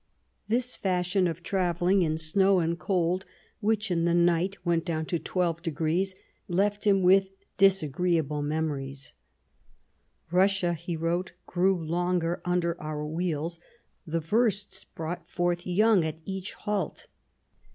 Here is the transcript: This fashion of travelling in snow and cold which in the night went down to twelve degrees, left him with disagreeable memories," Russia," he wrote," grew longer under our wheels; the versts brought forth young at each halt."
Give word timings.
This 0.47 0.75
fashion 0.75 1.27
of 1.27 1.43
travelling 1.43 2.01
in 2.01 2.17
snow 2.17 2.57
and 2.57 2.79
cold 2.79 3.23
which 3.59 3.91
in 3.91 4.03
the 4.05 4.15
night 4.15 4.57
went 4.65 4.83
down 4.83 5.05
to 5.05 5.19
twelve 5.19 5.61
degrees, 5.61 6.15
left 6.47 6.87
him 6.87 7.03
with 7.03 7.29
disagreeable 7.57 8.41
memories," 8.41 9.13
Russia," 10.31 10.73
he 10.73 10.97
wrote," 10.97 11.33
grew 11.45 11.77
longer 11.85 12.41
under 12.45 12.81
our 12.81 13.05
wheels; 13.05 13.59
the 14.03 14.19
versts 14.19 14.83
brought 14.83 15.29
forth 15.29 15.67
young 15.67 16.03
at 16.03 16.17
each 16.25 16.53
halt." 16.53 17.05